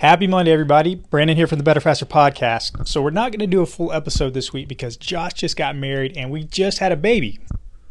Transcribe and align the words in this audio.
Happy 0.00 0.26
Monday, 0.26 0.50
everybody. 0.50 0.94
Brandon 0.94 1.36
here 1.36 1.46
from 1.46 1.58
the 1.58 1.62
Better 1.62 1.78
Faster 1.78 2.06
podcast. 2.06 2.88
So, 2.88 3.02
we're 3.02 3.10
not 3.10 3.32
going 3.32 3.40
to 3.40 3.46
do 3.46 3.60
a 3.60 3.66
full 3.66 3.92
episode 3.92 4.32
this 4.32 4.50
week 4.50 4.66
because 4.66 4.96
Josh 4.96 5.34
just 5.34 5.58
got 5.58 5.76
married 5.76 6.16
and 6.16 6.30
we 6.30 6.42
just 6.44 6.78
had 6.78 6.90
a 6.90 6.96
baby. 6.96 7.38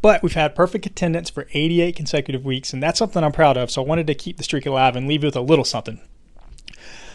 But 0.01 0.23
we've 0.23 0.33
had 0.33 0.55
perfect 0.55 0.87
attendance 0.87 1.29
for 1.29 1.45
88 1.53 1.95
consecutive 1.95 2.43
weeks, 2.43 2.73
and 2.73 2.81
that's 2.81 2.97
something 2.97 3.23
I'm 3.23 3.31
proud 3.31 3.57
of. 3.57 3.69
So, 3.69 3.83
I 3.83 3.85
wanted 3.85 4.07
to 4.07 4.15
keep 4.15 4.37
the 4.37 4.43
streak 4.43 4.65
alive 4.65 4.95
and 4.95 5.07
leave 5.07 5.21
you 5.21 5.27
with 5.27 5.35
a 5.35 5.41
little 5.41 5.63
something. 5.63 6.01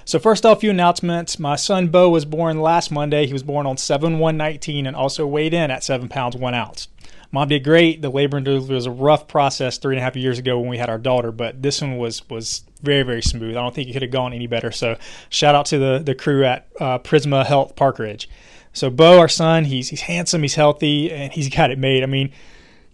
So, 0.05 0.21
first 0.21 0.47
off, 0.47 0.59
a 0.59 0.61
few 0.61 0.71
announcements. 0.71 1.41
My 1.41 1.57
son 1.57 1.89
Bo 1.89 2.11
was 2.11 2.25
born 2.25 2.61
last 2.61 2.93
Monday. 2.93 3.27
He 3.27 3.33
was 3.33 3.43
born 3.43 3.67
on 3.67 3.77
7 3.77 4.21
119 4.21 4.87
and 4.87 4.95
also 4.95 5.27
weighed 5.27 5.55
in 5.55 5.73
at 5.73 5.83
7 5.83 6.09
pounds 6.09 6.37
1 6.37 6.55
ounce. 6.55 6.87
Mom 7.33 7.49
did 7.49 7.65
great. 7.65 8.01
The 8.01 8.11
labor 8.11 8.37
and 8.37 8.47
delivery 8.47 8.77
was 8.77 8.87
a 8.87 8.93
rough 8.93 9.27
process 9.27 9.77
three 9.77 9.97
and 9.97 10.01
a 10.01 10.05
half 10.05 10.15
years 10.15 10.39
ago 10.39 10.61
when 10.61 10.69
we 10.69 10.79
had 10.79 10.89
our 10.89 10.99
daughter, 10.99 11.33
but 11.33 11.61
this 11.63 11.81
one 11.81 11.99
was 11.99 12.29
was 12.31 12.63
very 12.85 13.03
very 13.03 13.23
smooth. 13.23 13.57
I 13.57 13.61
don't 13.61 13.75
think 13.75 13.89
it 13.89 13.93
could 13.93 14.03
have 14.03 14.11
gone 14.11 14.33
any 14.33 14.47
better. 14.47 14.71
So 14.71 14.97
shout 15.29 15.55
out 15.55 15.67
to 15.67 15.79
the 15.79 16.03
the 16.05 16.15
crew 16.15 16.45
at 16.45 16.69
uh, 16.81 16.99
Prisma 16.99 17.45
Health 17.45 17.77
Parkridge. 17.77 18.27
So 18.73 18.91
Bo, 18.91 19.19
our 19.19 19.29
son, 19.29 19.65
he's 19.65 19.89
he's 19.89 20.03
handsome, 20.03 20.43
he's 20.43 20.55
healthy, 20.55 21.11
and 21.11 21.33
he's 21.33 21.49
got 21.49 21.71
it 21.71 21.79
made. 21.79 22.03
I 22.03 22.07
mean, 22.07 22.33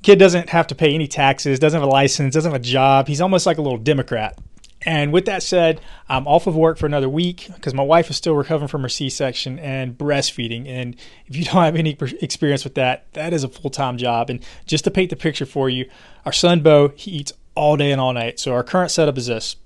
kid 0.02 0.18
doesn't 0.18 0.50
have 0.50 0.66
to 0.68 0.74
pay 0.74 0.94
any 0.94 1.08
taxes, 1.08 1.58
doesn't 1.58 1.80
have 1.80 1.88
a 1.88 1.90
license, 1.90 2.34
doesn't 2.34 2.52
have 2.52 2.60
a 2.60 2.64
job. 2.64 3.08
He's 3.08 3.20
almost 3.20 3.46
like 3.46 3.58
a 3.58 3.62
little 3.62 3.78
Democrat. 3.78 4.38
And 4.82 5.12
with 5.12 5.26
that 5.26 5.42
said, 5.42 5.80
I'm 6.08 6.26
off 6.26 6.46
of 6.46 6.56
work 6.56 6.78
for 6.78 6.86
another 6.86 7.08
week 7.08 7.48
because 7.54 7.74
my 7.74 7.82
wife 7.82 8.08
is 8.08 8.16
still 8.16 8.34
recovering 8.34 8.68
from 8.68 8.82
her 8.82 8.88
C-section 8.88 9.58
and 9.58 9.96
breastfeeding. 9.96 10.66
And 10.66 10.96
if 11.26 11.36
you 11.36 11.44
don't 11.46 11.62
have 11.62 11.76
any 11.76 11.96
experience 12.22 12.64
with 12.64 12.74
that, 12.76 13.12
that 13.12 13.32
is 13.32 13.44
a 13.44 13.48
full-time 13.48 13.98
job. 13.98 14.30
And 14.30 14.40
just 14.66 14.84
to 14.84 14.90
paint 14.90 15.10
the 15.10 15.16
picture 15.16 15.46
for 15.46 15.68
you, 15.68 15.88
our 16.24 16.32
son 16.32 16.60
Bo, 16.60 16.88
he 16.96 17.10
eats 17.10 17.32
all 17.54 17.76
day 17.76 17.92
and 17.92 18.00
all 18.00 18.12
night. 18.12 18.40
So 18.40 18.52
our 18.54 18.62
current 18.62 18.90
setup 18.90 19.18
is 19.18 19.26
this, 19.26 19.56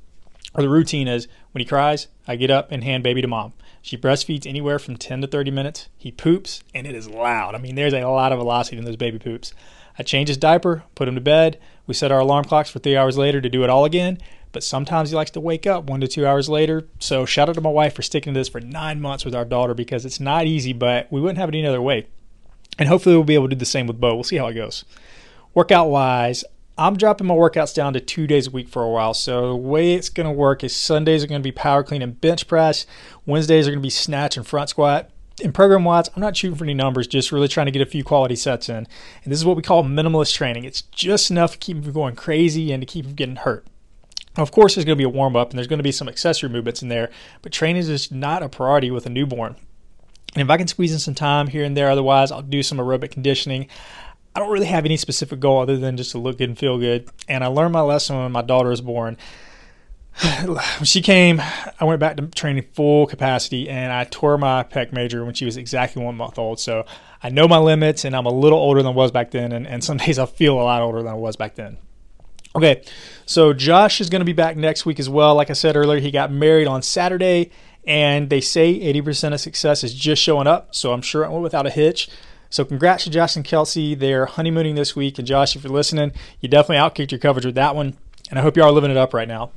or 0.55 0.63
the 0.63 0.69
routine 0.69 1.09
is 1.09 1.29
when 1.53 1.61
he 1.61 1.67
cries, 1.67 2.09
I 2.27 2.37
get 2.37 2.51
up 2.51 2.71
and 2.71 2.85
hand 2.85 3.03
baby 3.03 3.23
to 3.23 3.29
mom. 3.29 3.53
She 3.83 3.99
breastfeeds 3.99 4.47
anywhere 4.47 4.79
from 4.79 4.97
10 4.97 5.21
to 5.21 5.27
30 5.27 5.51
minutes. 5.51 5.89
He 5.99 6.11
poops, 6.11 6.63
and 6.75 6.87
it 6.87 6.95
is 6.95 7.09
loud. 7.09 7.55
I 7.55 7.59
mean, 7.59 7.75
there's 7.75 7.93
a 7.93 8.05
lot 8.05 8.33
of 8.33 8.39
velocity 8.39 8.79
in 8.79 8.85
those 8.85 8.97
baby 8.97 9.19
poops. 9.19 9.53
I 9.99 10.03
change 10.03 10.29
his 10.29 10.39
diaper, 10.39 10.85
put 10.95 11.07
him 11.07 11.15
to 11.15 11.21
bed. 11.21 11.61
We 11.87 11.95
set 11.95 12.11
our 12.11 12.21
alarm 12.21 12.45
clocks 12.45 12.71
for 12.71 12.79
three 12.79 12.97
hours 12.97 13.19
later 13.19 13.41
to 13.41 13.49
do 13.49 13.63
it 13.63 13.71
all 13.71 13.85
again 13.85 14.19
but 14.55 14.63
sometimes 14.63 15.11
he 15.11 15.17
likes 15.17 15.33
to 15.33 15.41
wake 15.41 15.67
up 15.67 15.85
one 15.85 16.01
to 16.01 16.09
two 16.09 16.25
hours 16.27 16.49
later. 16.49 16.87
So 17.01 17.27
shout 17.27 17.49
out 17.49 17.57
to 17.57 17.61
my 17.61 17.71
wife 17.71 17.93
for 17.93 18.03
sticking 18.03 18.33
to 18.33 18.41
this 18.41 18.49
for 18.49 18.61
nine 18.61 19.01
months 19.01 19.25
with 19.25 19.35
our 19.35 19.45
daughter 19.45 19.75
because 19.75 20.07
it's 20.07 20.21
not 20.21 20.47
easy, 20.47 20.73
but 20.73 21.11
we 21.11 21.21
wouldn't 21.21 21.39
have 21.39 21.49
it 21.49 21.57
any 21.57 21.67
other 21.67 21.83
way. 21.83 22.07
And 22.79 22.89
hopefully 22.89 23.17
we'll 23.17 23.25
be 23.25 23.35
able 23.35 23.49
to 23.49 23.57
do 23.57 23.59
the 23.59 23.67
same 23.67 23.89
with 23.89 24.01
Bo. 24.01 24.15
We'll 24.15 24.25
see 24.25 24.37
how 24.37 24.47
it 24.47 24.55
goes. 24.55 24.85
Workout 25.55 25.91
wise, 25.91 26.45
I'm 26.77 26.97
dropping 26.97 27.29
my 27.29 27.35
workouts 27.35 27.73
down 27.73 27.93
to 27.93 28.01
two 28.01 28.27
days 28.27 28.49
a 28.49 28.51
week 28.51 28.69
for 28.69 28.83
a 28.83 28.91
while. 28.91 29.15
So 29.15 29.49
the 29.49 29.57
way 29.57 29.95
it's 29.95 30.09
going 30.09 30.27
to 30.27 30.33
work 30.33 30.65
is 30.65 30.75
Sundays 30.75 31.23
are 31.23 31.29
going 31.29 31.41
to 31.41 31.47
be 31.47 31.53
power 31.53 31.85
clean 31.85 32.03
and 32.03 32.21
bench 32.21 32.49
press. 32.49 32.85
Wednesdays 33.27 33.69
are 33.69 33.71
going 33.71 33.81
to 33.81 33.87
be 33.87 33.91
snatch 33.91 34.37
and 34.37 34.47
front 34.47 34.71
squat. 34.71 35.11
In 35.41 35.53
program 35.53 35.85
wise, 35.85 36.11
I'm 36.15 36.21
not 36.21 36.37
shooting 36.37 36.57
for 36.57 36.65
any 36.65 36.75
numbers, 36.75 37.07
just 37.07 37.33
really 37.33 37.49
trying 37.49 37.67
to 37.67 37.73
get 37.73 37.83
a 37.83 37.87
few 37.87 38.05
quality 38.05 38.37
sets 38.37 38.69
in. 38.69 38.77
And 38.77 39.33
this 39.33 39.39
is 39.39 39.45
what 39.45 39.57
we 39.57 39.63
call 39.63 39.85
minimalist 39.85 40.35
training. 40.35 40.65
It's 40.65 40.83
just 40.83 41.31
enough 41.31 41.53
to 41.53 41.59
keep 41.59 41.77
me 41.77 41.93
going 41.93 42.17
crazy 42.17 42.73
and 42.73 42.81
to 42.81 42.87
keep 42.87 43.07
me 43.07 43.13
getting 43.13 43.37
hurt. 43.37 43.67
Of 44.37 44.51
course, 44.51 44.75
there's 44.75 44.85
going 44.85 44.97
to 44.97 45.01
be 45.01 45.05
a 45.05 45.09
warm 45.09 45.37
up 45.37 45.51
and 45.51 45.59
there's 45.59 45.69
going 45.69 45.79
to 45.79 45.85
be 45.85 45.93
some 45.93 46.09
accessory 46.09 46.49
movements 46.49 46.83
in 46.83 46.89
there, 46.89 47.11
but 47.43 47.53
training 47.53 47.83
is 47.83 47.89
just 47.89 48.11
not 48.11 48.43
a 48.43 48.49
priority 48.49 48.91
with 48.91 49.07
a 49.07 49.11
newborn. 49.11 49.55
And 50.35 50.43
if 50.43 50.51
I 50.51 50.57
can 50.57 50.67
squeeze 50.67 50.93
in 50.93 50.99
some 50.99 51.15
time 51.15 51.47
here 51.47 51.63
and 51.65 51.77
there, 51.77 51.89
otherwise, 51.89 52.33
I'll 52.33 52.43
do 52.43 52.63
some 52.63 52.79
aerobic 52.79 53.13
conditioning. 53.13 53.69
I 54.35 54.41
don't 54.41 54.51
really 54.51 54.67
have 54.67 54.85
any 54.85 54.97
specific 54.97 55.41
goal 55.41 55.61
other 55.61 55.77
than 55.77 55.97
just 55.97 56.11
to 56.13 56.19
look 56.19 56.39
good 56.39 56.49
and 56.49 56.59
feel 56.59 56.79
good. 56.79 57.09
And 57.29 57.45
I 57.45 57.47
learned 57.47 57.73
my 57.73 57.83
lesson 57.83 58.17
when 58.17 58.33
my 58.33 58.43
daughter 58.43 58.71
was 58.71 58.81
born. 58.81 59.17
when 60.45 60.85
she 60.85 61.01
came, 61.01 61.41
I 61.81 61.85
went 61.85 62.01
back 62.01 62.17
to 62.17 62.27
training 62.29 62.67
full 62.73 63.07
capacity 63.07 63.69
and 63.69 63.93
I 63.93 64.05
tore 64.05 64.37
my 64.39 64.65
pec 64.65 64.93
major 64.93 65.25
when 65.25 65.35
she 65.35 65.45
was 65.45 65.57
exactly 65.57 66.03
one 66.03 66.17
month 66.17 66.39
old. 66.39 66.59
So 66.59 66.85
I 67.23 67.31
know 67.31 67.47
my 67.47 67.59
limits 67.59 68.05
and 68.05 68.17
I'm 68.17 68.27
a 68.27 68.33
little 68.33 68.59
older 68.59 68.83
than 68.83 68.93
I 68.93 68.95
was 68.95 69.13
back 69.13 69.31
then. 69.31 69.53
And, 69.53 69.67
and 69.67 69.85
some 69.85 69.97
days 69.99 70.19
I 70.19 70.27
feel 70.27 70.55
a 70.55 70.63
lot 70.63 70.83
older 70.83 71.03
than 71.03 71.13
I 71.13 71.17
was 71.17 71.37
back 71.37 71.55
then. 71.55 71.79
Okay, 72.57 72.85
so 73.27 73.53
Josh 73.53 74.01
is 74.01 74.09
going 74.09 74.21
to 74.21 74.25
be 74.25 74.33
back 74.33 74.57
next 74.57 74.87
week 74.87 75.01
as 75.01 75.09
well. 75.09 75.35
Like 75.35 75.51
I 75.51 75.55
said 75.55 75.75
earlier, 75.77 75.99
he 75.99 76.13
got 76.13 76.31
married 76.31 76.69
on 76.69 76.83
Saturday, 76.83 77.51
and 77.85 78.31
they 78.31 78.41
say 78.41 78.79
80% 78.79 79.33
of 79.33 79.41
success 79.41 79.83
is 79.83 79.93
just 79.93 80.23
showing 80.23 80.47
up. 80.47 80.73
So 80.73 80.93
I'm 80.93 81.03
sure 81.03 81.25
it 81.25 81.31
went 81.33 81.43
without 81.43 81.67
a 81.67 81.71
hitch. 81.71 82.09
So 82.55 82.65
congrats 82.65 83.03
to 83.03 83.11
Josh 83.11 83.35
and 83.35 83.45
Kelsey. 83.45 83.97
They're 83.97 84.27
honeymooning 84.27 84.77
this 84.77 84.95
week. 84.95 85.19
And 85.19 85.27
Josh, 85.27 85.57
if 85.57 85.65
you're 85.65 85.73
listening, 85.73 86.13
you 86.41 86.49
definitely 86.49 86.77
outkicked 86.77 87.11
your 87.11 87.19
coverage 87.19 87.45
with 87.45 87.57
that 87.57 87.75
one. 87.75 87.95
And 88.31 88.39
I 88.39 88.43
hope 88.43 88.57
you 88.57 88.63
are 88.63 88.71
living 88.71 88.93
it 88.93 88.97
up 88.97 89.13
right 89.13 89.27
now. 89.27 89.51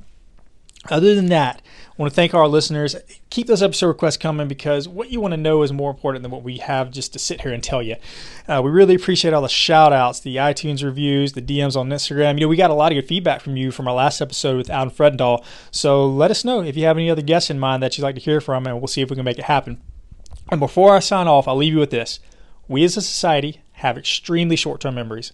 Other 0.90 1.14
than 1.14 1.28
that, 1.28 1.62
I 1.90 1.94
want 1.96 2.12
to 2.12 2.16
thank 2.16 2.34
our 2.34 2.48
listeners. 2.48 2.96
Keep 3.30 3.46
those 3.46 3.62
episode 3.62 3.90
requests 3.90 4.18
coming 4.18 4.48
because 4.48 4.88
what 4.88 5.12
you 5.12 5.22
want 5.22 5.34
to 5.34 5.38
know 5.38 5.62
is 5.62 5.72
more 5.72 5.92
important 5.92 6.24
than 6.24 6.32
what 6.32 6.42
we 6.42 6.58
have 6.58 6.90
just 6.90 7.14
to 7.14 7.20
sit 7.20 7.42
here 7.42 7.54
and 7.54 7.64
tell 7.64 7.84
you. 7.84 7.98
Uh, 8.48 8.64
we 8.66 8.72
really 8.72 8.96
appreciate 8.96 9.32
all 9.32 9.44
the 9.44 9.48
shout 9.48 9.94
outs, 9.94 10.20
the 10.20 10.38
iTunes 10.38 10.84
reviews, 10.84 11.34
the 11.34 11.42
DMs 11.44 11.76
on 11.76 11.90
Instagram. 11.90 12.34
You 12.34 12.40
know, 12.40 12.48
we 12.48 12.58
got 12.58 12.72
a 12.72 12.74
lot 12.74 12.92
of 12.92 12.96
good 12.96 13.08
feedback 13.08 13.42
from 13.42 13.58
you 13.58 13.70
from 13.70 13.88
our 13.88 13.94
last 13.94 14.22
episode 14.22 14.58
with 14.58 14.72
Adam 14.72 14.90
Fredendahl. 14.90 15.46
So 15.70 16.08
let 16.08 16.32
us 16.32 16.44
know 16.44 16.64
if 16.64 16.76
you 16.76 16.86
have 16.86 16.98
any 16.98 17.12
other 17.12 17.22
guests 17.22 17.52
in 17.52 17.60
mind 17.60 17.84
that 17.84 17.96
you'd 17.96 18.04
like 18.04 18.16
to 18.16 18.22
hear 18.22 18.42
from, 18.42 18.66
and 18.66 18.80
we'll 18.80 18.88
see 18.88 19.04
if 19.04 19.12
we 19.12 19.16
can 19.16 19.26
make 19.26 19.38
it 19.38 19.46
happen. 19.46 19.80
And 20.50 20.60
before 20.60 20.96
I 20.96 21.00
sign 21.00 21.28
off, 21.28 21.48
I'll 21.48 21.58
leave 21.58 21.74
you 21.74 21.80
with 21.80 21.92
this. 21.92 22.20
We 22.70 22.84
as 22.84 22.98
a 22.98 23.02
society 23.02 23.62
have 23.74 23.98
extremely 23.98 24.58
short 24.58 24.82
term 24.82 24.96
memories. 24.96 25.32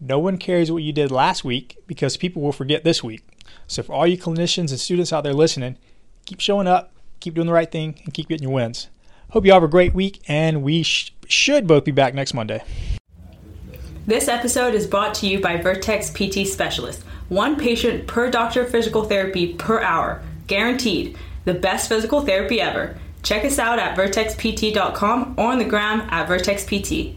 No 0.00 0.18
one 0.18 0.38
cares 0.38 0.70
what 0.70 0.82
you 0.82 0.92
did 0.92 1.10
last 1.10 1.44
week 1.44 1.78
because 1.86 2.16
people 2.16 2.42
will 2.42 2.52
forget 2.52 2.84
this 2.84 3.02
week. 3.02 3.24
So, 3.66 3.82
for 3.82 3.92
all 3.92 4.06
you 4.06 4.16
clinicians 4.16 4.70
and 4.70 4.78
students 4.78 5.12
out 5.12 5.24
there 5.24 5.32
listening, 5.32 5.78
keep 6.26 6.40
showing 6.40 6.68
up, 6.68 6.92
keep 7.18 7.34
doing 7.34 7.48
the 7.48 7.52
right 7.52 7.70
thing, 7.70 8.00
and 8.04 8.14
keep 8.14 8.28
getting 8.28 8.44
your 8.44 8.54
wins. 8.54 8.88
Hope 9.30 9.44
you 9.44 9.52
all 9.52 9.60
have 9.60 9.68
a 9.68 9.70
great 9.70 9.94
week, 9.94 10.20
and 10.28 10.62
we 10.62 10.84
sh- 10.84 11.12
should 11.26 11.66
both 11.66 11.84
be 11.84 11.90
back 11.90 12.14
next 12.14 12.34
Monday. 12.34 12.62
This 14.06 14.28
episode 14.28 14.74
is 14.74 14.86
brought 14.86 15.14
to 15.14 15.26
you 15.26 15.40
by 15.40 15.56
Vertex 15.56 16.10
PT 16.10 16.46
Specialist. 16.46 17.02
One 17.28 17.56
patient 17.56 18.06
per 18.06 18.30
doctor 18.30 18.64
physical 18.64 19.02
therapy 19.02 19.54
per 19.54 19.82
hour. 19.82 20.22
Guaranteed. 20.46 21.18
The 21.44 21.54
best 21.54 21.88
physical 21.88 22.20
therapy 22.20 22.60
ever. 22.60 22.96
Check 23.26 23.44
us 23.44 23.58
out 23.58 23.80
at 23.80 23.98
vertexpt.com 23.98 25.34
or 25.36 25.46
on 25.50 25.58
the 25.58 25.64
gram 25.64 26.02
at 26.12 26.28
vertexpt. 26.28 27.16